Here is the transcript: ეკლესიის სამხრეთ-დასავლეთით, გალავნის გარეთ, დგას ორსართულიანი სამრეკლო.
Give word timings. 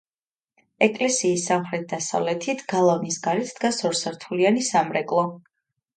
ეკლესიის 0.85 1.43
სამხრეთ-დასავლეთით, 1.49 2.65
გალავნის 2.73 3.21
გარეთ, 3.27 3.55
დგას 3.59 3.83
ორსართულიანი 3.91 4.65
სამრეკლო. 4.73 5.29